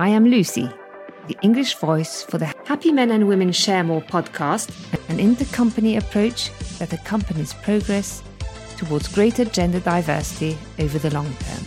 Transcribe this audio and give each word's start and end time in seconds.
I 0.00 0.08
am 0.08 0.24
Lucy, 0.24 0.66
the 1.28 1.36
English 1.42 1.74
voice 1.74 2.22
for 2.22 2.38
the 2.38 2.46
Happy 2.64 2.90
Men 2.90 3.10
and 3.10 3.28
Women 3.28 3.52
Share 3.52 3.84
More 3.84 4.00
podcast, 4.00 4.70
an 5.10 5.18
intercompany 5.18 5.98
approach 5.98 6.50
that 6.78 6.94
accompanies 6.94 7.52
progress 7.52 8.22
towards 8.78 9.08
greater 9.08 9.44
gender 9.44 9.78
diversity 9.78 10.56
over 10.78 10.98
the 10.98 11.10
long 11.10 11.30
term. 11.40 11.64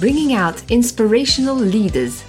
Bringing 0.00 0.34
out 0.34 0.70
inspirational 0.70 1.56
leaders. 1.56 2.22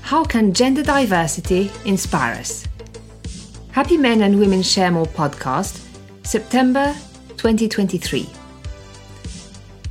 How 0.00 0.24
can 0.24 0.54
gender 0.54 0.82
diversity 0.82 1.70
inspire 1.84 2.36
us? 2.36 2.66
Happy 3.72 3.98
Men 3.98 4.22
and 4.22 4.38
Women 4.38 4.62
Share 4.62 4.90
More 4.90 5.04
podcast, 5.04 5.86
September 6.22 6.94
2023. 7.36 8.26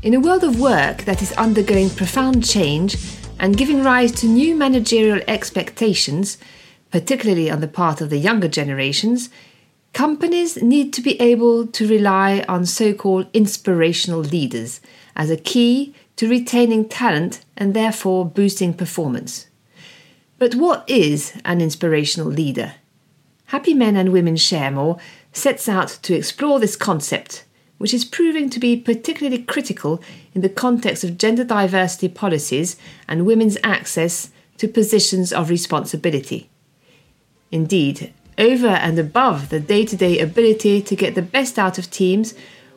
In 0.02 0.16
a 0.16 0.20
world 0.20 0.44
of 0.44 0.60
work 0.60 1.04
that 1.04 1.22
is 1.22 1.34
undergoing 1.34 1.92
profound 1.92 2.44
change 2.44 2.98
and 3.40 3.58
giving 3.58 3.84
rise 3.84 4.12
to 4.14 4.28
new 4.28 4.56
managerial 4.56 5.22
expectations, 5.28 6.38
particularly 6.92 7.50
on 7.50 7.62
the 7.62 7.68
part 7.68 8.02
of 8.02 8.10
the 8.10 8.18
younger 8.18 8.48
generations, 8.48 9.30
companies 9.94 10.62
need 10.62 10.94
to 10.94 11.02
be 11.02 11.20
able 11.22 11.68
to 11.68 11.88
rely 11.88 12.44
on 12.48 12.66
so 12.66 12.94
called 12.94 13.28
inspirational 13.34 14.20
leaders 14.20 14.82
as 15.16 15.30
a 15.30 15.38
key 15.38 15.94
to 16.16 16.30
retaining 16.30 16.88
talent 16.88 17.44
and 17.58 17.74
therefore 17.74 18.26
boosting 18.26 18.74
performance. 18.74 19.48
But 20.40 20.56
what 20.56 20.84
is 20.90 21.34
an 21.46 21.62
inspirational 21.62 22.28
leader? 22.28 22.76
Happy 23.48 23.74
Men 23.74 23.96
and 23.96 24.12
Women 24.12 24.36
Share 24.36 24.72
More 24.72 24.98
sets 25.32 25.70
out 25.70 26.00
to 26.02 26.16
explore 26.16 26.60
this 26.60 26.76
concept 26.76 27.46
which 27.84 27.94
is 27.94 28.06
proving 28.06 28.50
to 28.50 28.62
be 28.62 28.78
particularly 28.78 29.44
critical 29.44 30.02
in 30.34 30.40
the 30.40 30.48
context 30.48 31.04
of 31.04 31.18
gender 31.18 31.44
diversity 31.44 32.08
policies 32.08 32.78
and 33.10 33.26
women's 33.26 33.58
access 33.62 34.30
to 34.58 34.70
positions 34.70 35.34
of 35.34 35.50
responsibility. 35.50 36.50
Indeed, 37.52 38.14
over 38.38 38.70
and 38.70 38.98
above 38.98 39.50
the 39.50 39.60
day 39.60 39.84
to 39.84 39.98
day 39.98 40.20
ability 40.20 40.82
to 40.82 40.96
get 40.96 41.14
the 41.14 41.22
best 41.22 41.60
out 41.60 41.78
of 41.78 41.92
teams, 41.92 42.34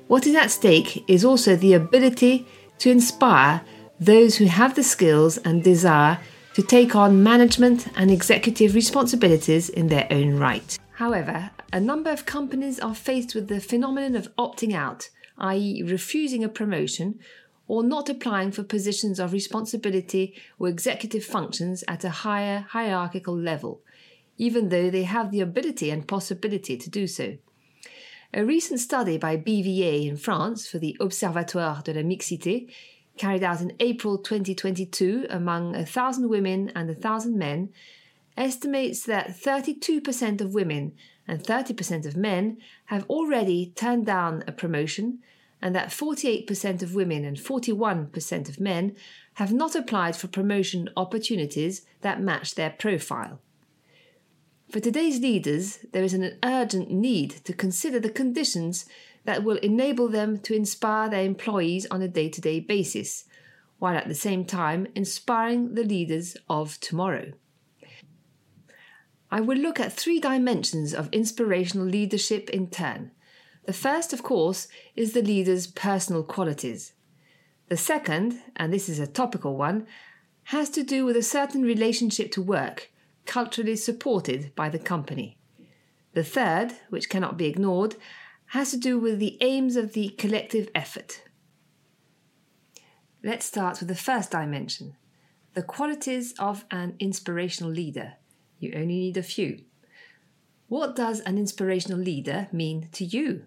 what 0.08 0.26
is 0.26 0.34
at 0.34 0.50
stake 0.50 1.08
is 1.08 1.24
also 1.24 1.54
the 1.54 1.74
ability 1.74 2.44
to 2.80 2.90
inspire 2.90 3.60
those 4.00 4.38
who 4.38 4.46
have 4.46 4.74
the 4.74 4.82
skills 4.82 5.38
and 5.38 5.62
desire 5.62 6.18
to 6.54 6.64
take 6.64 6.96
on 6.96 7.22
management 7.22 7.86
and 7.94 8.10
executive 8.10 8.74
responsibilities 8.74 9.68
in 9.68 9.86
their 9.86 10.08
own 10.10 10.36
right. 10.36 10.76
However, 10.96 11.50
a 11.74 11.78
number 11.78 12.10
of 12.10 12.24
companies 12.24 12.80
are 12.80 12.94
faced 12.94 13.34
with 13.34 13.48
the 13.48 13.60
phenomenon 13.60 14.16
of 14.16 14.34
opting 14.36 14.72
out, 14.72 15.10
i.e., 15.36 15.82
refusing 15.82 16.42
a 16.42 16.48
promotion 16.48 17.18
or 17.68 17.82
not 17.82 18.08
applying 18.08 18.50
for 18.50 18.62
positions 18.62 19.20
of 19.20 19.34
responsibility 19.34 20.34
or 20.58 20.68
executive 20.68 21.22
functions 21.22 21.84
at 21.86 22.02
a 22.02 22.24
higher 22.24 22.60
hierarchical 22.70 23.36
level, 23.36 23.82
even 24.38 24.70
though 24.70 24.88
they 24.88 25.02
have 25.02 25.30
the 25.30 25.42
ability 25.42 25.90
and 25.90 26.08
possibility 26.08 26.78
to 26.78 26.88
do 26.88 27.06
so. 27.06 27.36
A 28.32 28.42
recent 28.42 28.80
study 28.80 29.18
by 29.18 29.36
BVA 29.36 30.08
in 30.08 30.16
France 30.16 30.66
for 30.66 30.78
the 30.78 30.96
Observatoire 30.98 31.82
de 31.82 31.92
la 31.92 32.00
Mixité, 32.00 32.72
carried 33.18 33.42
out 33.42 33.60
in 33.60 33.72
April 33.80 34.16
2022 34.16 35.26
among 35.28 35.72
1,000 35.72 36.30
women 36.30 36.72
and 36.74 36.88
1,000 36.88 37.36
men, 37.36 37.68
estimates 38.36 39.04
that 39.04 39.30
32% 39.30 40.40
of 40.40 40.54
women 40.54 40.92
and 41.26 41.42
30% 41.42 42.06
of 42.06 42.16
men 42.16 42.58
have 42.86 43.04
already 43.08 43.72
turned 43.74 44.06
down 44.06 44.44
a 44.46 44.52
promotion, 44.52 45.18
and 45.62 45.74
that 45.74 45.88
48% 45.88 46.82
of 46.82 46.94
women 46.94 47.24
and 47.24 47.36
41% 47.36 48.48
of 48.48 48.60
men 48.60 48.94
have 49.34 49.52
not 49.52 49.74
applied 49.74 50.14
for 50.14 50.28
promotion 50.28 50.88
opportunities 50.96 51.86
that 52.02 52.20
match 52.20 52.54
their 52.54 52.70
profile. 52.70 53.40
For 54.70 54.80
today's 54.80 55.20
leaders, 55.20 55.78
there 55.92 56.02
is 56.02 56.12
an 56.12 56.38
urgent 56.44 56.90
need 56.90 57.30
to 57.44 57.52
consider 57.52 58.00
the 58.00 58.10
conditions 58.10 58.84
that 59.24 59.44
will 59.44 59.56
enable 59.58 60.08
them 60.08 60.38
to 60.40 60.54
inspire 60.54 61.08
their 61.08 61.24
employees 61.24 61.86
on 61.90 62.02
a 62.02 62.08
day 62.08 62.28
to 62.28 62.40
day 62.40 62.60
basis, 62.60 63.24
while 63.78 63.96
at 63.96 64.08
the 64.08 64.14
same 64.14 64.44
time 64.44 64.86
inspiring 64.94 65.74
the 65.74 65.84
leaders 65.84 66.36
of 66.48 66.78
tomorrow. 66.80 67.32
I 69.30 69.40
will 69.40 69.58
look 69.58 69.80
at 69.80 69.92
three 69.92 70.20
dimensions 70.20 70.94
of 70.94 71.08
inspirational 71.12 71.86
leadership 71.86 72.48
in 72.50 72.68
turn. 72.68 73.10
The 73.64 73.72
first, 73.72 74.12
of 74.12 74.22
course, 74.22 74.68
is 74.94 75.12
the 75.12 75.22
leader's 75.22 75.66
personal 75.66 76.22
qualities. 76.22 76.92
The 77.68 77.76
second, 77.76 78.40
and 78.54 78.72
this 78.72 78.88
is 78.88 79.00
a 79.00 79.06
topical 79.06 79.56
one, 79.56 79.86
has 80.44 80.70
to 80.70 80.84
do 80.84 81.04
with 81.04 81.16
a 81.16 81.22
certain 81.22 81.62
relationship 81.62 82.30
to 82.32 82.42
work, 82.42 82.92
culturally 83.24 83.74
supported 83.74 84.54
by 84.54 84.68
the 84.68 84.78
company. 84.78 85.36
The 86.12 86.22
third, 86.22 86.72
which 86.88 87.10
cannot 87.10 87.36
be 87.36 87.46
ignored, 87.46 87.96
has 88.50 88.70
to 88.70 88.76
do 88.76 88.98
with 88.98 89.18
the 89.18 89.36
aims 89.40 89.74
of 89.74 89.92
the 89.92 90.10
collective 90.10 90.70
effort. 90.72 91.22
Let's 93.24 93.44
start 93.44 93.80
with 93.80 93.88
the 93.88 93.96
first 93.96 94.30
dimension 94.30 94.96
the 95.54 95.62
qualities 95.62 96.34
of 96.38 96.66
an 96.70 96.94
inspirational 96.98 97.72
leader. 97.72 98.12
You 98.58 98.72
only 98.74 98.86
need 98.86 99.16
a 99.16 99.22
few. 99.22 99.62
What 100.68 100.96
does 100.96 101.20
an 101.20 101.38
inspirational 101.38 101.98
leader 101.98 102.48
mean 102.52 102.88
to 102.92 103.04
you? 103.04 103.44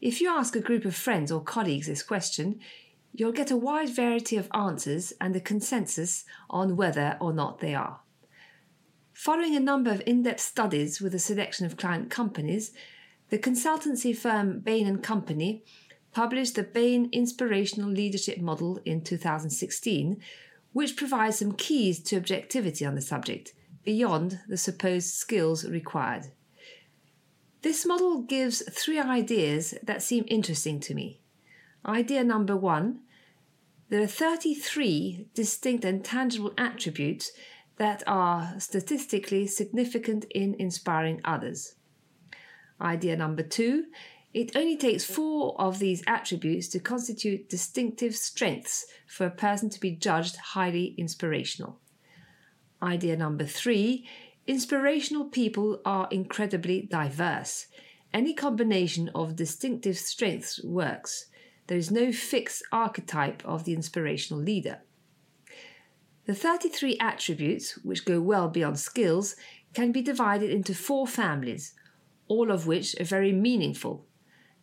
If 0.00 0.20
you 0.20 0.28
ask 0.28 0.56
a 0.56 0.60
group 0.60 0.84
of 0.84 0.94
friends 0.94 1.30
or 1.30 1.40
colleagues 1.40 1.86
this 1.86 2.02
question, 2.02 2.60
you'll 3.14 3.32
get 3.32 3.50
a 3.50 3.56
wide 3.56 3.94
variety 3.94 4.36
of 4.36 4.50
answers 4.52 5.12
and 5.20 5.34
a 5.36 5.40
consensus 5.40 6.24
on 6.50 6.76
whether 6.76 7.16
or 7.20 7.32
not 7.32 7.60
they 7.60 7.74
are. 7.74 8.00
Following 9.12 9.54
a 9.54 9.60
number 9.60 9.90
of 9.90 10.02
in 10.06 10.24
depth 10.24 10.40
studies 10.40 11.00
with 11.00 11.14
a 11.14 11.18
selection 11.18 11.64
of 11.64 11.76
client 11.76 12.10
companies, 12.10 12.72
the 13.28 13.38
consultancy 13.38 14.16
firm 14.16 14.60
Bain 14.60 14.98
& 14.98 15.02
Company 15.02 15.64
published 16.12 16.56
the 16.56 16.62
Bain 16.62 17.08
Inspirational 17.12 17.88
Leadership 17.88 18.38
Model 18.38 18.80
in 18.84 19.02
2016, 19.02 20.20
which 20.72 20.96
provides 20.96 21.38
some 21.38 21.52
keys 21.52 22.02
to 22.02 22.16
objectivity 22.16 22.84
on 22.84 22.94
the 22.94 23.00
subject 23.00 23.54
beyond 23.84 24.40
the 24.48 24.56
supposed 24.56 25.14
skills 25.14 25.68
required. 25.68 26.26
This 27.62 27.86
model 27.86 28.22
gives 28.22 28.62
three 28.70 28.98
ideas 28.98 29.74
that 29.82 30.02
seem 30.02 30.24
interesting 30.26 30.80
to 30.80 30.94
me. 30.94 31.20
Idea 31.86 32.24
number 32.24 32.56
one 32.56 33.00
there 33.88 34.02
are 34.02 34.06
33 34.06 35.28
distinct 35.34 35.84
and 35.84 36.02
tangible 36.02 36.54
attributes 36.56 37.30
that 37.76 38.02
are 38.06 38.54
statistically 38.58 39.46
significant 39.46 40.24
in 40.30 40.54
inspiring 40.58 41.20
others. 41.24 41.74
Idea 42.80 43.16
number 43.16 43.42
two 43.42 43.84
it 44.32 44.56
only 44.56 44.78
takes 44.78 45.04
four 45.04 45.60
of 45.60 45.78
these 45.78 46.02
attributes 46.06 46.68
to 46.68 46.80
constitute 46.80 47.50
distinctive 47.50 48.16
strengths 48.16 48.86
for 49.06 49.26
a 49.26 49.30
person 49.30 49.68
to 49.68 49.78
be 49.78 49.90
judged 49.90 50.36
highly 50.36 50.94
inspirational. 50.96 51.78
Idea 52.82 53.16
number 53.16 53.44
three 53.44 54.08
inspirational 54.46 55.26
people 55.26 55.80
are 55.84 56.08
incredibly 56.10 56.82
diverse. 56.82 57.68
Any 58.12 58.34
combination 58.34 59.08
of 59.14 59.36
distinctive 59.36 59.96
strengths 59.96 60.62
works. 60.64 61.26
There 61.68 61.78
is 61.78 61.92
no 61.92 62.10
fixed 62.10 62.64
archetype 62.72 63.42
of 63.44 63.64
the 63.64 63.72
inspirational 63.72 64.42
leader. 64.42 64.80
The 66.26 66.34
33 66.34 66.98
attributes, 66.98 67.78
which 67.84 68.04
go 68.04 68.20
well 68.20 68.48
beyond 68.48 68.80
skills, 68.80 69.36
can 69.74 69.92
be 69.92 70.02
divided 70.02 70.50
into 70.50 70.74
four 70.74 71.06
families, 71.06 71.74
all 72.26 72.50
of 72.50 72.66
which 72.66 72.98
are 73.00 73.04
very 73.04 73.32
meaningful, 73.32 74.06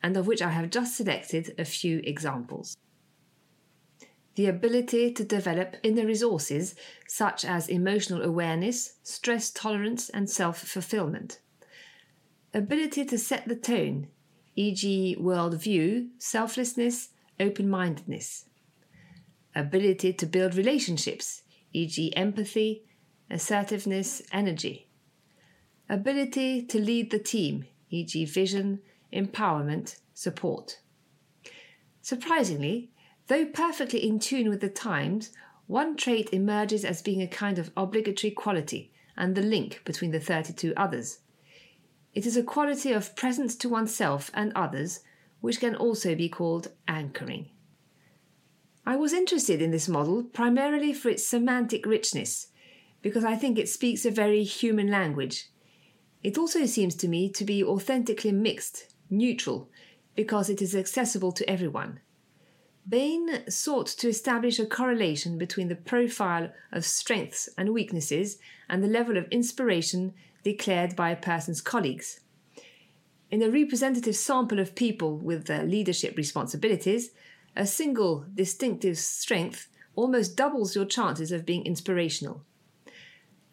and 0.03 0.17
of 0.17 0.27
which 0.27 0.41
I 0.41 0.49
have 0.49 0.69
just 0.69 0.95
selected 0.95 1.55
a 1.57 1.65
few 1.65 2.01
examples 2.03 2.77
the 4.39 4.47
ability 4.47 5.11
to 5.11 5.25
develop 5.25 5.75
inner 5.83 6.05
resources 6.05 6.73
such 7.09 7.43
as 7.43 7.67
emotional 7.67 8.21
awareness, 8.21 8.93
stress 9.03 9.51
tolerance, 9.51 10.07
and 10.07 10.29
self 10.29 10.59
fulfillment. 10.59 11.41
Ability 12.53 13.03
to 13.03 13.17
set 13.17 13.49
the 13.49 13.55
tone, 13.57 14.07
e.g., 14.55 15.17
worldview, 15.19 16.07
selflessness, 16.19 17.09
open 17.37 17.69
mindedness. 17.69 18.45
Ability 19.53 20.13
to 20.13 20.25
build 20.25 20.55
relationships, 20.55 21.41
e.g., 21.73 22.15
empathy, 22.15 22.83
assertiveness, 23.29 24.21
energy. 24.31 24.87
Ability 25.89 26.65
to 26.65 26.79
lead 26.79 27.11
the 27.11 27.19
team, 27.19 27.65
e.g., 27.89 28.23
vision, 28.23 28.79
empowerment, 29.11 29.97
support. 30.13 30.79
Surprisingly, 32.01 32.89
Though 33.29 33.45
perfectly 33.45 34.07
in 34.07 34.17
tune 34.17 34.49
with 34.49 34.59
the 34.59 34.69
times, 34.69 35.31
one 35.67 35.95
trait 35.95 36.29
emerges 36.33 36.83
as 36.83 37.03
being 37.03 37.21
a 37.21 37.27
kind 37.27 37.59
of 37.59 37.71
obligatory 37.77 38.31
quality 38.31 38.91
and 39.15 39.35
the 39.35 39.43
link 39.43 39.83
between 39.85 40.09
the 40.09 40.19
32 40.19 40.73
others. 40.75 41.19
It 42.15 42.25
is 42.25 42.35
a 42.35 42.41
quality 42.41 42.91
of 42.91 43.15
presence 43.15 43.55
to 43.57 43.69
oneself 43.69 44.31
and 44.33 44.51
others, 44.55 45.01
which 45.41 45.59
can 45.59 45.75
also 45.75 46.15
be 46.15 46.27
called 46.27 46.71
anchoring. 46.87 47.51
I 48.83 48.95
was 48.95 49.13
interested 49.13 49.61
in 49.61 49.69
this 49.69 49.87
model 49.87 50.23
primarily 50.23 50.91
for 50.91 51.09
its 51.09 51.27
semantic 51.27 51.85
richness, 51.85 52.47
because 53.03 53.23
I 53.23 53.35
think 53.35 53.59
it 53.59 53.69
speaks 53.69 54.05
a 54.05 54.11
very 54.11 54.43
human 54.43 54.89
language. 54.89 55.49
It 56.23 56.39
also 56.39 56.65
seems 56.65 56.95
to 56.95 57.07
me 57.07 57.29
to 57.33 57.45
be 57.45 57.63
authentically 57.63 58.31
mixed, 58.31 58.95
neutral, 59.07 59.69
because 60.15 60.49
it 60.49 60.63
is 60.63 60.75
accessible 60.75 61.31
to 61.33 61.47
everyone. 61.47 61.99
Bain 62.89 63.47
sought 63.47 63.85
to 63.87 64.09
establish 64.09 64.57
a 64.57 64.65
correlation 64.65 65.37
between 65.37 65.67
the 65.67 65.75
profile 65.75 66.51
of 66.71 66.85
strengths 66.85 67.47
and 67.55 67.71
weaknesses 67.71 68.39
and 68.67 68.83
the 68.83 68.87
level 68.87 69.15
of 69.15 69.27
inspiration 69.29 70.13
declared 70.43 70.95
by 70.95 71.11
a 71.11 71.15
person's 71.15 71.61
colleagues. 71.61 72.21
In 73.29 73.43
a 73.43 73.49
representative 73.51 74.15
sample 74.15 74.57
of 74.59 74.73
people 74.73 75.17
with 75.17 75.49
uh, 75.51 75.61
leadership 75.63 76.17
responsibilities, 76.17 77.11
a 77.55 77.67
single 77.67 78.25
distinctive 78.33 78.97
strength 78.97 79.67
almost 79.95 80.35
doubles 80.35 80.75
your 80.75 80.85
chances 80.85 81.31
of 81.31 81.45
being 81.45 81.65
inspirational. 81.65 82.43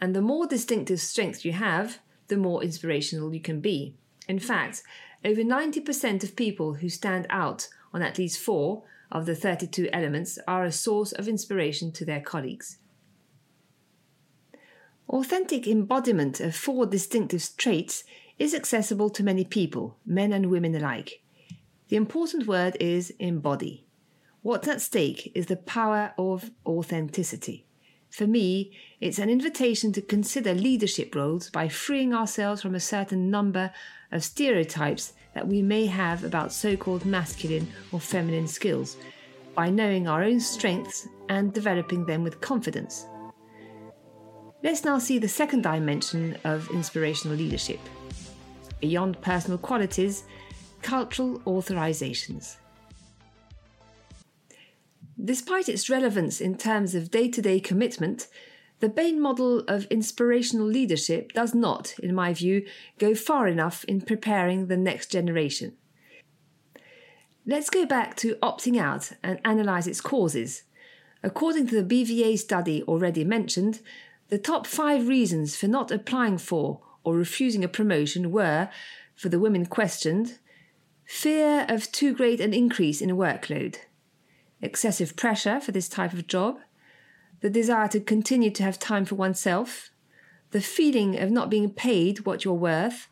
And 0.00 0.14
the 0.14 0.22
more 0.22 0.46
distinctive 0.46 1.00
strength 1.00 1.44
you 1.44 1.52
have, 1.52 1.98
the 2.28 2.38
more 2.38 2.62
inspirational 2.62 3.34
you 3.34 3.40
can 3.40 3.60
be. 3.60 3.96
In 4.28 4.38
fact, 4.38 4.82
over 5.24 5.42
90% 5.42 6.24
of 6.24 6.36
people 6.36 6.74
who 6.74 6.88
stand 6.88 7.26
out 7.28 7.68
on 7.92 8.00
at 8.00 8.18
least 8.18 8.38
four 8.38 8.84
of 9.10 9.26
the 9.26 9.34
32 9.34 9.88
elements 9.92 10.38
are 10.46 10.64
a 10.64 10.72
source 10.72 11.12
of 11.12 11.28
inspiration 11.28 11.92
to 11.92 12.04
their 12.04 12.20
colleagues. 12.20 12.78
Authentic 15.08 15.66
embodiment 15.68 16.40
of 16.40 16.56
four 16.56 16.86
distinctive 16.86 17.48
traits 17.56 18.04
is 18.38 18.54
accessible 18.54 19.08
to 19.10 19.22
many 19.22 19.44
people, 19.44 19.96
men 20.04 20.32
and 20.32 20.46
women 20.46 20.74
alike. 20.74 21.22
The 21.88 21.96
important 21.96 22.46
word 22.46 22.76
is 22.80 23.10
embody. 23.18 23.86
What's 24.42 24.68
at 24.68 24.80
stake 24.80 25.30
is 25.34 25.46
the 25.46 25.56
power 25.56 26.12
of 26.18 26.50
authenticity. 26.64 27.66
For 28.10 28.26
me, 28.26 28.72
it's 29.00 29.18
an 29.18 29.30
invitation 29.30 29.92
to 29.92 30.02
consider 30.02 30.54
leadership 30.54 31.14
roles 31.14 31.50
by 31.50 31.68
freeing 31.68 32.14
ourselves 32.14 32.62
from 32.62 32.74
a 32.74 32.80
certain 32.80 33.30
number 33.30 33.72
of 34.10 34.24
stereotypes 34.24 35.12
that 35.36 35.46
we 35.46 35.60
may 35.60 35.84
have 35.84 36.24
about 36.24 36.50
so 36.50 36.74
called 36.78 37.04
masculine 37.04 37.68
or 37.92 38.00
feminine 38.00 38.46
skills, 38.46 38.96
by 39.54 39.68
knowing 39.68 40.08
our 40.08 40.22
own 40.22 40.40
strengths 40.40 41.06
and 41.28 41.52
developing 41.52 42.06
them 42.06 42.24
with 42.24 42.40
confidence. 42.40 43.04
Let's 44.62 44.82
now 44.82 44.96
see 44.96 45.18
the 45.18 45.28
second 45.28 45.60
dimension 45.60 46.38
of 46.44 46.70
inspirational 46.70 47.36
leadership. 47.36 47.80
Beyond 48.80 49.20
personal 49.20 49.58
qualities, 49.58 50.24
cultural 50.80 51.38
authorizations. 51.40 52.56
Despite 55.22 55.68
its 55.68 55.90
relevance 55.90 56.40
in 56.40 56.56
terms 56.56 56.94
of 56.94 57.10
day 57.10 57.28
to 57.28 57.42
day 57.42 57.60
commitment, 57.60 58.28
the 58.80 58.88
Bain 58.88 59.20
model 59.20 59.60
of 59.60 59.86
inspirational 59.86 60.66
leadership 60.66 61.32
does 61.32 61.54
not, 61.54 61.94
in 61.98 62.14
my 62.14 62.34
view, 62.34 62.66
go 62.98 63.14
far 63.14 63.48
enough 63.48 63.84
in 63.84 64.02
preparing 64.02 64.66
the 64.66 64.76
next 64.76 65.10
generation. 65.10 65.76
Let's 67.46 67.70
go 67.70 67.86
back 67.86 68.16
to 68.16 68.34
opting 68.36 68.78
out 68.78 69.12
and 69.22 69.40
analyse 69.44 69.86
its 69.86 70.00
causes. 70.00 70.64
According 71.22 71.68
to 71.68 71.82
the 71.82 72.04
BVA 72.04 72.38
study 72.38 72.82
already 72.82 73.24
mentioned, 73.24 73.80
the 74.28 74.38
top 74.38 74.66
five 74.66 75.08
reasons 75.08 75.56
for 75.56 75.68
not 75.68 75.90
applying 75.90 76.38
for 76.38 76.80
or 77.04 77.14
refusing 77.14 77.64
a 77.64 77.68
promotion 77.68 78.32
were, 78.32 78.68
for 79.14 79.28
the 79.28 79.38
women 79.38 79.64
questioned, 79.64 80.38
fear 81.04 81.64
of 81.68 81.90
too 81.92 82.12
great 82.12 82.40
an 82.40 82.52
increase 82.52 83.00
in 83.00 83.10
workload, 83.10 83.76
excessive 84.60 85.16
pressure 85.16 85.60
for 85.60 85.70
this 85.72 85.88
type 85.88 86.12
of 86.12 86.26
job, 86.26 86.58
the 87.40 87.50
desire 87.50 87.88
to 87.88 88.00
continue 88.00 88.50
to 88.50 88.62
have 88.62 88.78
time 88.78 89.04
for 89.04 89.14
oneself, 89.14 89.90
the 90.50 90.60
feeling 90.60 91.18
of 91.18 91.30
not 91.30 91.50
being 91.50 91.70
paid 91.70 92.24
what 92.24 92.44
you're 92.44 92.54
worth, 92.54 93.08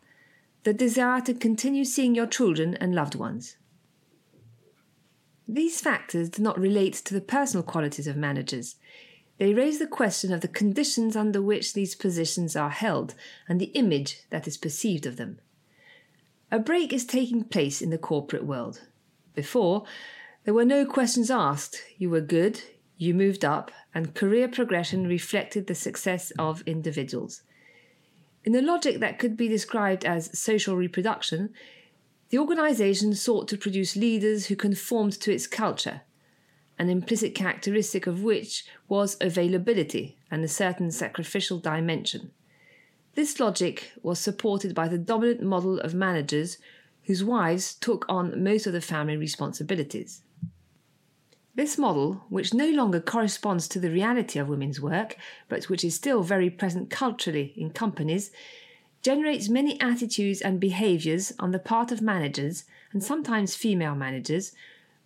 the 0.63 0.73
desire 0.73 1.21
to 1.21 1.33
continue 1.33 1.85
seeing 1.85 2.15
your 2.15 2.25
children 2.25 2.75
and 2.75 2.95
loved 2.95 3.15
ones. 3.15 3.57
These 5.47 5.79
factors 5.79 6.29
do 6.29 6.41
not 6.41 6.59
relate 6.59 6.93
to 6.95 7.13
the 7.13 7.21
personal 7.21 7.63
qualities 7.63 8.07
of 8.07 8.17
managers. 8.17 8.77
They 9.37 9.53
raise 9.53 9.77
the 9.77 9.87
question 9.87 10.33
of 10.33 10.41
the 10.41 10.47
conditions 10.47 11.15
under 11.15 11.41
which 11.41 11.73
these 11.73 11.93
positions 11.93 12.55
are 12.55 12.71
held 12.71 13.13
and 13.47 13.61
the 13.61 13.71
image 13.75 14.21
that 14.31 14.47
is 14.47 14.57
perceived 14.57 15.05
of 15.05 15.17
them. 15.17 15.39
A 16.51 16.57
break 16.57 16.93
is 16.93 17.05
taking 17.05 17.43
place 17.43 17.81
in 17.81 17.89
the 17.91 17.97
corporate 17.97 18.45
world. 18.45 18.81
Before, 19.35 19.83
there 20.45 20.53
were 20.53 20.65
no 20.65 20.85
questions 20.85 21.29
asked. 21.29 21.83
You 21.97 22.09
were 22.09 22.21
good, 22.21 22.61
you 22.97 23.13
moved 23.13 23.43
up, 23.43 23.71
and 23.93 24.15
career 24.15 24.47
progression 24.47 25.07
reflected 25.07 25.67
the 25.67 25.75
success 25.75 26.31
of 26.39 26.61
individuals. 26.65 27.41
In 28.43 28.55
a 28.55 28.61
logic 28.61 28.99
that 28.99 29.19
could 29.19 29.35
be 29.35 29.47
described 29.47 30.05
as 30.05 30.37
social 30.37 30.75
reproduction, 30.75 31.53
the 32.29 32.37
organization 32.37 33.13
sought 33.13 33.47
to 33.49 33.57
produce 33.57 33.95
leaders 33.95 34.47
who 34.47 34.55
conformed 34.55 35.13
to 35.21 35.33
its 35.33 35.47
culture, 35.47 36.01
an 36.77 36.89
implicit 36.89 37.33
characteristic 37.33 38.07
of 38.07 38.23
which 38.23 38.65
was 38.87 39.17
availability 39.21 40.17
and 40.29 40.43
a 40.43 40.47
certain 40.47 40.91
sacrificial 40.91 41.59
dimension. 41.59 42.31
This 43.15 43.39
logic 43.39 43.91
was 44.03 44.19
supported 44.19 44.75
by 44.75 44.87
the 44.87 44.97
dominant 44.97 45.41
model 45.41 45.79
of 45.79 45.93
managers 45.93 46.57
whose 47.03 47.23
wives 47.23 47.75
took 47.75 48.05
on 48.09 48.43
most 48.43 48.67
of 48.67 48.73
the 48.73 48.81
family 48.81 49.15
responsibilities. 49.15 50.23
This 51.55 51.77
model, 51.77 52.25
which 52.27 52.53
no 52.53 52.69
longer 52.69 52.99
corresponds 52.99 53.69
to 53.69 53.79
the 53.79 53.89
reality 53.89 54.39
of 54.39 54.49
women's 54.49 54.81
work, 54.81 55.15
but 55.47 55.69
which 55.69 55.85
is 55.85 55.95
still 55.95 56.21
very 56.21 56.49
present 56.49 56.89
culturally 56.89 57.53
in 57.55 57.69
companies, 57.69 58.29
generates 59.01 59.47
many 59.47 59.79
attitudes 59.79 60.41
and 60.41 60.59
behaviours 60.59 61.31
on 61.39 61.51
the 61.51 61.59
part 61.59 61.93
of 61.93 62.01
managers, 62.01 62.65
and 62.91 63.01
sometimes 63.01 63.55
female 63.55 63.95
managers, 63.95 64.51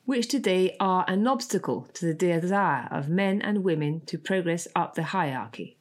which 0.06 0.28
today 0.28 0.76
are 0.80 1.06
an 1.08 1.28
obstacle 1.28 1.88
to 1.94 2.08
the 2.08 2.16
desire 2.16 2.88
of 2.90 3.10
men 3.10 3.44
and 3.44 3.64
women 3.64 4.02
to 4.08 4.18
progress 4.18 4.68
up 4.76 4.96
the 4.96 5.04
hierarchy. 5.04 5.78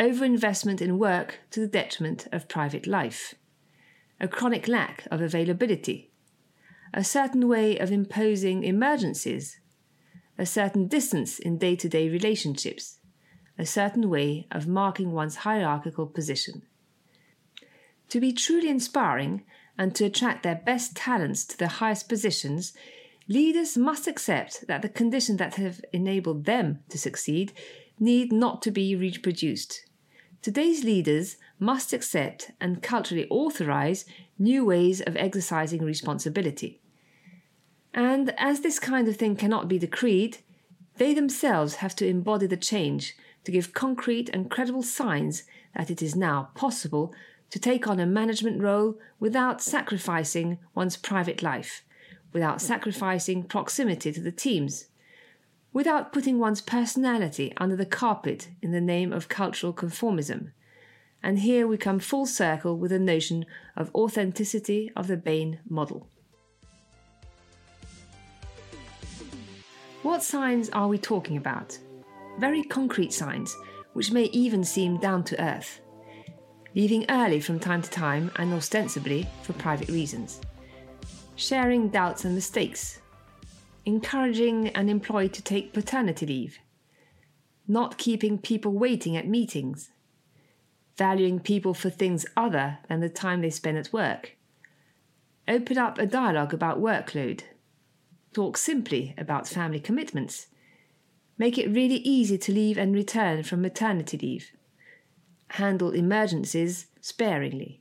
Overinvestment 0.00 0.80
in 0.80 0.98
work 0.98 1.38
to 1.52 1.60
the 1.60 1.68
detriment 1.68 2.26
of 2.32 2.48
private 2.48 2.88
life. 2.88 3.36
A 4.20 4.26
chronic 4.26 4.66
lack 4.66 5.06
of 5.08 5.20
availability. 5.20 6.10
A 6.92 7.04
certain 7.04 7.46
way 7.46 7.78
of 7.78 7.92
imposing 7.92 8.64
emergencies 8.64 9.60
a 10.38 10.46
certain 10.46 10.86
distance 10.86 11.38
in 11.38 11.58
day 11.58 11.74
to 11.76 11.88
day 11.88 12.08
relationships, 12.08 13.00
a 13.58 13.66
certain 13.66 14.08
way 14.08 14.46
of 14.52 14.68
marking 14.68 15.12
one's 15.12 15.36
hierarchical 15.36 16.06
position. 16.06 16.62
To 18.10 18.20
be 18.20 18.32
truly 18.32 18.68
inspiring 18.68 19.44
and 19.76 19.94
to 19.96 20.04
attract 20.04 20.42
their 20.44 20.54
best 20.64 20.96
talents 20.96 21.44
to 21.46 21.58
the 21.58 21.68
highest 21.68 22.08
positions, 22.08 22.72
leaders 23.26 23.76
must 23.76 24.06
accept 24.06 24.66
that 24.68 24.82
the 24.82 24.88
conditions 24.88 25.38
that 25.38 25.56
have 25.56 25.80
enabled 25.92 26.44
them 26.44 26.80
to 26.88 26.98
succeed 26.98 27.52
need 27.98 28.32
not 28.32 28.62
to 28.62 28.70
be 28.70 28.94
reproduced. 28.94 29.84
Today's 30.40 30.84
leaders 30.84 31.36
must 31.58 31.92
accept 31.92 32.52
and 32.60 32.80
culturally 32.80 33.26
authorize 33.28 34.04
new 34.38 34.64
ways 34.64 35.00
of 35.00 35.16
exercising 35.16 35.82
responsibility. 35.82 36.80
And 37.98 38.32
as 38.38 38.60
this 38.60 38.78
kind 38.78 39.08
of 39.08 39.16
thing 39.16 39.34
cannot 39.34 39.66
be 39.66 39.76
decreed, 39.76 40.38
they 40.98 41.12
themselves 41.12 41.76
have 41.82 41.96
to 41.96 42.06
embody 42.06 42.46
the 42.46 42.56
change 42.56 43.16
to 43.42 43.50
give 43.50 43.74
concrete 43.74 44.30
and 44.32 44.48
credible 44.48 44.84
signs 44.84 45.42
that 45.74 45.90
it 45.90 46.00
is 46.00 46.14
now 46.14 46.50
possible 46.54 47.12
to 47.50 47.58
take 47.58 47.88
on 47.88 47.98
a 47.98 48.06
management 48.06 48.62
role 48.62 49.00
without 49.18 49.60
sacrificing 49.60 50.58
one's 50.76 50.96
private 50.96 51.42
life, 51.42 51.82
without 52.32 52.62
sacrificing 52.62 53.42
proximity 53.42 54.12
to 54.12 54.20
the 54.20 54.30
teams, 54.30 54.86
without 55.72 56.12
putting 56.12 56.38
one's 56.38 56.60
personality 56.60 57.52
under 57.56 57.74
the 57.74 57.84
carpet 57.84 58.46
in 58.62 58.70
the 58.70 58.80
name 58.80 59.12
of 59.12 59.28
cultural 59.28 59.72
conformism. 59.72 60.52
And 61.20 61.40
here 61.40 61.66
we 61.66 61.76
come 61.76 61.98
full 61.98 62.26
circle 62.26 62.78
with 62.78 62.92
the 62.92 63.00
notion 63.00 63.44
of 63.74 63.92
authenticity 63.92 64.92
of 64.94 65.08
the 65.08 65.16
Bain 65.16 65.58
model. 65.68 66.06
What 70.08 70.22
signs 70.22 70.70
are 70.70 70.88
we 70.88 70.96
talking 70.96 71.36
about? 71.36 71.78
Very 72.38 72.62
concrete 72.62 73.12
signs, 73.12 73.54
which 73.92 74.10
may 74.10 74.24
even 74.32 74.64
seem 74.64 74.96
down 74.96 75.22
to 75.24 75.38
earth. 75.38 75.82
Leaving 76.74 77.04
early 77.10 77.40
from 77.40 77.60
time 77.60 77.82
to 77.82 77.90
time 77.90 78.30
and 78.36 78.54
ostensibly 78.54 79.28
for 79.42 79.52
private 79.52 79.90
reasons. 79.90 80.40
Sharing 81.36 81.90
doubts 81.90 82.24
and 82.24 82.34
mistakes. 82.34 83.02
Encouraging 83.84 84.68
an 84.68 84.88
employee 84.88 85.28
to 85.28 85.42
take 85.42 85.74
paternity 85.74 86.24
leave. 86.24 86.58
Not 87.66 87.98
keeping 87.98 88.38
people 88.38 88.72
waiting 88.72 89.14
at 89.14 89.28
meetings. 89.28 89.90
Valuing 90.96 91.38
people 91.38 91.74
for 91.74 91.90
things 91.90 92.24
other 92.34 92.78
than 92.88 93.00
the 93.00 93.10
time 93.10 93.42
they 93.42 93.50
spend 93.50 93.76
at 93.76 93.92
work. 93.92 94.38
Open 95.46 95.76
up 95.76 95.98
a 95.98 96.06
dialogue 96.06 96.54
about 96.54 96.80
workload 96.80 97.42
Talk 98.32 98.56
simply 98.56 99.14
about 99.16 99.48
family 99.48 99.80
commitments. 99.80 100.48
Make 101.38 101.56
it 101.56 101.70
really 101.70 101.96
easy 101.96 102.36
to 102.38 102.52
leave 102.52 102.76
and 102.78 102.94
return 102.94 103.42
from 103.42 103.62
maternity 103.62 104.18
leave. 104.18 104.50
Handle 105.50 105.92
emergencies 105.92 106.86
sparingly. 107.00 107.80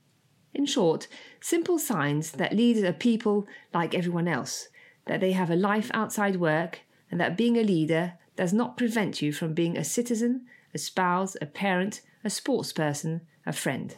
In 0.53 0.65
short, 0.65 1.07
simple 1.41 1.77
signs 1.77 2.31
that 2.31 2.55
leaders 2.55 2.83
are 2.83 2.93
people 2.93 3.47
like 3.73 3.93
everyone 3.93 4.27
else, 4.27 4.69
that 5.05 5.19
they 5.19 5.33
have 5.33 5.49
a 5.49 5.55
life 5.55 5.91
outside 5.93 6.37
work, 6.37 6.81
and 7.11 7.19
that 7.19 7.37
being 7.37 7.57
a 7.57 7.63
leader 7.63 8.13
does 8.35 8.53
not 8.53 8.77
prevent 8.77 9.21
you 9.21 9.33
from 9.33 9.53
being 9.53 9.77
a 9.77 9.83
citizen, 9.83 10.45
a 10.73 10.77
spouse, 10.77 11.35
a 11.41 11.45
parent, 11.45 12.01
a 12.23 12.27
sportsperson, 12.27 13.21
a 13.45 13.53
friend. 13.53 13.97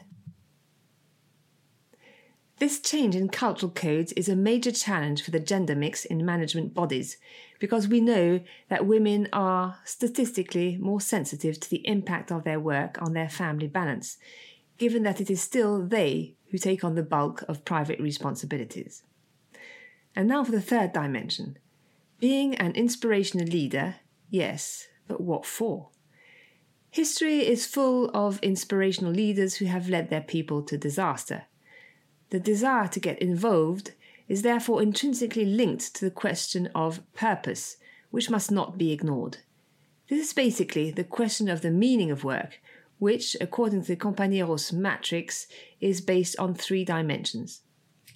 This 2.59 2.81
change 2.81 3.15
in 3.15 3.29
cultural 3.29 3.71
codes 3.71 4.11
is 4.13 4.27
a 4.27 4.35
major 4.35 4.73
challenge 4.73 5.23
for 5.23 5.31
the 5.31 5.39
gender 5.39 5.75
mix 5.75 6.03
in 6.03 6.25
management 6.25 6.73
bodies 6.73 7.15
because 7.57 7.87
we 7.87 8.01
know 8.01 8.41
that 8.67 8.85
women 8.85 9.29
are 9.31 9.77
statistically 9.85 10.77
more 10.77 10.99
sensitive 10.99 11.57
to 11.61 11.69
the 11.69 11.87
impact 11.87 12.33
of 12.33 12.43
their 12.43 12.59
work 12.59 13.01
on 13.01 13.13
their 13.13 13.29
family 13.29 13.67
balance, 13.67 14.17
given 14.77 15.03
that 15.03 15.21
it 15.21 15.29
is 15.29 15.41
still 15.41 15.81
they 15.81 16.35
who 16.51 16.57
take 16.57 16.83
on 16.83 16.95
the 16.95 17.03
bulk 17.03 17.45
of 17.47 17.63
private 17.63 17.99
responsibilities. 18.01 19.03
And 20.13 20.27
now 20.27 20.43
for 20.43 20.51
the 20.51 20.61
third 20.61 20.91
dimension 20.91 21.57
being 22.19 22.55
an 22.55 22.73
inspirational 22.73 23.45
leader, 23.45 23.95
yes, 24.29 24.87
but 25.07 25.21
what 25.21 25.45
for? 25.45 25.91
History 26.89 27.47
is 27.47 27.65
full 27.65 28.11
of 28.13 28.39
inspirational 28.39 29.13
leaders 29.13 29.55
who 29.55 29.65
have 29.67 29.87
led 29.87 30.09
their 30.09 30.19
people 30.19 30.61
to 30.63 30.77
disaster. 30.77 31.43
The 32.29 32.39
desire 32.39 32.88
to 32.88 33.00
get 33.00 33.19
involved 33.19 33.91
is 34.27 34.41
therefore 34.41 34.81
intrinsically 34.81 35.45
linked 35.45 35.95
to 35.95 36.05
the 36.05 36.12
question 36.12 36.69
of 36.75 37.01
purpose, 37.13 37.77
which 38.12 38.29
must 38.29 38.51
not 38.51 38.77
be 38.77 38.91
ignored. 38.91 39.38
This 40.09 40.27
is 40.27 40.33
basically 40.33 40.91
the 40.91 41.03
question 41.03 41.50
of 41.50 41.62
the 41.62 41.71
meaning 41.71 42.12
of 42.12 42.24
work, 42.24 42.59
which, 43.00 43.36
according 43.39 43.81
to 43.81 43.88
the 43.88 43.95
Compañeros 43.95 44.74
matrix, 44.74 45.48
is 45.79 46.01
based 46.01 46.38
on 46.38 46.53
three 46.53 46.83
dimensions 46.86 47.62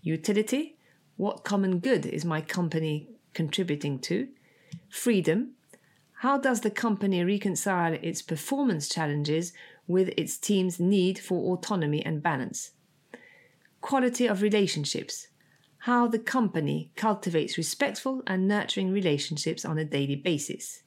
utility, 0.03 0.75
what 1.15 1.43
common 1.43 1.79
good 1.79 2.05
is 2.05 2.25
my 2.25 2.41
company 2.41 3.07
contributing 3.33 3.97
to? 3.99 4.27
Freedom, 4.89 5.53
how 6.19 6.37
does 6.37 6.61
the 6.61 6.69
company 6.69 7.23
reconcile 7.23 7.93
its 8.01 8.21
performance 8.21 8.89
challenges 8.89 9.53
with 9.87 10.09
its 10.17 10.37
team's 10.37 10.79
need 10.79 11.17
for 11.17 11.53
autonomy 11.53 12.05
and 12.05 12.21
balance? 12.21 12.71
Quality 13.83 14.25
of 14.25 14.41
relationships, 14.41 15.27
how 15.79 16.07
the 16.07 16.17
company 16.17 16.89
cultivates 16.95 17.57
respectful 17.57 18.23
and 18.25 18.47
nurturing 18.47 18.93
relationships 18.93 19.65
on 19.65 19.77
a 19.77 19.83
daily 19.83 20.15
basis. 20.15 20.83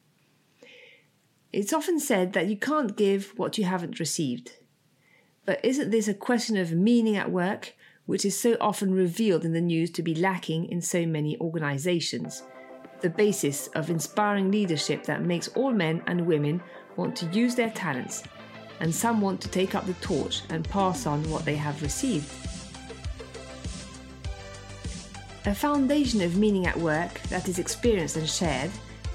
It's 1.52 1.74
often 1.74 2.00
said 2.00 2.32
that 2.32 2.48
you 2.48 2.56
can't 2.56 2.96
give 2.96 3.34
what 3.36 3.58
you 3.58 3.64
haven't 3.64 4.00
received. 4.00 4.52
But 5.44 5.62
isn't 5.62 5.90
this 5.90 6.08
a 6.08 6.14
question 6.14 6.56
of 6.56 6.72
meaning 6.72 7.16
at 7.16 7.30
work, 7.30 7.74
which 8.06 8.24
is 8.24 8.40
so 8.40 8.56
often 8.62 8.94
revealed 8.94 9.44
in 9.44 9.52
the 9.52 9.60
news 9.60 9.90
to 9.90 10.02
be 10.02 10.14
lacking 10.14 10.64
in 10.70 10.80
so 10.80 11.04
many 11.04 11.38
organizations? 11.38 12.44
The 13.02 13.10
basis 13.10 13.66
of 13.68 13.90
inspiring 13.90 14.50
leadership 14.50 15.04
that 15.04 15.22
makes 15.22 15.48
all 15.48 15.70
men 15.70 16.02
and 16.06 16.26
women 16.26 16.62
want 16.96 17.14
to 17.16 17.26
use 17.26 17.54
their 17.54 17.70
talents, 17.70 18.22
and 18.80 18.92
some 18.92 19.20
want 19.20 19.42
to 19.42 19.48
take 19.48 19.74
up 19.74 19.84
the 19.84 19.92
torch 19.94 20.40
and 20.48 20.66
pass 20.66 21.06
on 21.06 21.28
what 21.30 21.44
they 21.44 21.56
have 21.56 21.82
received. 21.82 22.45
A 25.46 25.54
foundation 25.54 26.22
of 26.22 26.36
meaning 26.36 26.66
at 26.66 26.76
work 26.76 27.20
that 27.28 27.48
is 27.48 27.60
experienced 27.60 28.16
and 28.16 28.28
shared, 28.28 28.68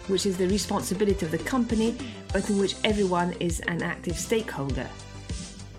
which 0.08 0.26
is 0.26 0.38
the 0.38 0.48
responsibility 0.48 1.26
of 1.26 1.32
the 1.32 1.38
company, 1.40 1.98
but 2.32 2.50
in 2.50 2.58
which 2.58 2.78
everyone 2.86 3.34
is 3.42 3.60
an 3.68 3.84
active 3.84 4.18
stakeholder. 4.18 4.88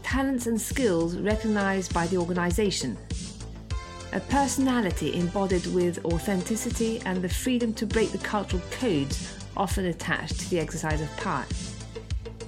Talents 0.02 0.46
and 0.46 0.60
skills 0.60 1.16
recognized 1.16 1.94
by 1.94 2.06
the 2.06 2.18
organization. 2.18 2.98
A 4.12 4.20
personality 4.20 5.18
embodied 5.18 5.66
with 5.68 6.04
authenticity 6.04 7.00
and 7.06 7.22
the 7.22 7.30
freedom 7.30 7.72
to 7.72 7.86
break 7.86 8.12
the 8.12 8.18
cultural 8.18 8.60
codes 8.72 9.34
often 9.56 9.86
attached 9.86 10.38
to 10.40 10.50
the 10.50 10.60
exercise 10.60 11.00
of 11.00 11.16
power. 11.16 11.46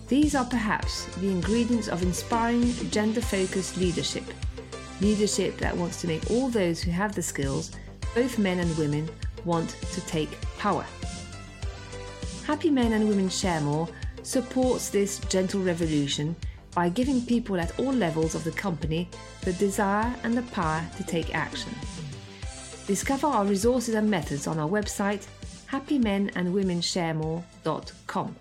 These 0.09 0.35
are 0.35 0.45
perhaps 0.45 1.07
the 1.17 1.31
ingredients 1.31 1.89
of 1.89 2.03
inspiring 2.03 2.71
gender 2.91 3.23
focused 3.23 3.79
leadership. 3.79 4.25
Leadership 5.01 5.57
that 5.57 5.75
wants 5.75 6.03
to 6.03 6.07
make 6.07 6.31
all 6.31 6.51
those 6.51 6.83
who 6.83 6.91
have 6.91 7.15
the 7.15 7.23
skills 7.23 7.75
both 8.15 8.39
men 8.39 8.61
and 8.61 8.79
women 8.79 9.09
want 9.45 9.71
to 9.93 10.01
take 10.03 10.31
power. 10.59 10.85
Happy 12.47 12.71
Men 12.71 12.93
and 12.93 13.09
Women 13.09 13.29
Share 13.29 13.61
More 13.61 13.89
supports 14.23 14.91
this 14.91 15.19
gentle 15.31 15.63
revolution 15.63 16.37
by 16.75 16.89
giving 16.89 17.21
people 17.25 17.59
at 17.59 17.79
all 17.79 17.93
levels 17.93 18.35
of 18.35 18.43
the 18.45 18.51
company 18.51 19.09
the 19.43 19.53
desire 19.55 20.15
and 20.23 20.37
the 20.37 20.43
power 20.43 20.85
to 20.97 21.05
take 21.05 21.35
action. 21.35 21.73
Discover 22.87 23.29
our 23.29 23.47
resources 23.47 23.95
and 23.95 24.11
methods 24.11 24.47
on 24.47 24.59
our 24.59 24.69
website 24.69 25.25
happymenandwomensharemore.com. 25.71 28.37